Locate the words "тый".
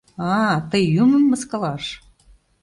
0.69-0.83